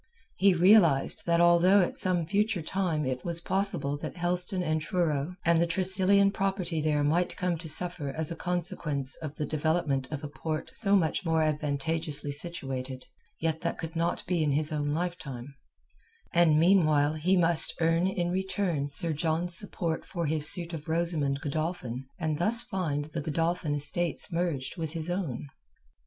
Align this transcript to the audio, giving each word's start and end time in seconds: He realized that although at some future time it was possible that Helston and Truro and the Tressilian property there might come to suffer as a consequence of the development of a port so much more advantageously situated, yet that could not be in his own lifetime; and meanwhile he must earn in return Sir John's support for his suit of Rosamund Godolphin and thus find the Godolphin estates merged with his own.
He 0.37 0.55
realized 0.55 1.27
that 1.27 1.39
although 1.39 1.81
at 1.81 1.95
some 1.95 2.25
future 2.25 2.63
time 2.63 3.05
it 3.05 3.23
was 3.23 3.39
possible 3.39 3.97
that 3.97 4.17
Helston 4.17 4.63
and 4.63 4.81
Truro 4.81 5.35
and 5.45 5.61
the 5.61 5.67
Tressilian 5.67 6.31
property 6.31 6.81
there 6.81 7.03
might 7.03 7.37
come 7.37 7.55
to 7.59 7.69
suffer 7.69 8.09
as 8.09 8.31
a 8.31 8.35
consequence 8.35 9.15
of 9.17 9.35
the 9.35 9.45
development 9.45 10.07
of 10.09 10.23
a 10.23 10.27
port 10.27 10.73
so 10.73 10.95
much 10.95 11.23
more 11.23 11.43
advantageously 11.43 12.31
situated, 12.31 13.05
yet 13.39 13.61
that 13.61 13.77
could 13.77 13.95
not 13.95 14.25
be 14.25 14.41
in 14.43 14.53
his 14.53 14.71
own 14.71 14.91
lifetime; 14.91 15.53
and 16.33 16.59
meanwhile 16.59 17.13
he 17.13 17.37
must 17.37 17.75
earn 17.79 18.07
in 18.07 18.31
return 18.31 18.87
Sir 18.87 19.13
John's 19.13 19.55
support 19.55 20.03
for 20.03 20.25
his 20.25 20.49
suit 20.49 20.73
of 20.73 20.87
Rosamund 20.89 21.41
Godolphin 21.41 22.07
and 22.17 22.39
thus 22.39 22.63
find 22.63 23.05
the 23.05 23.21
Godolphin 23.21 23.75
estates 23.75 24.31
merged 24.31 24.77
with 24.77 24.93
his 24.93 25.11
own. 25.11 25.49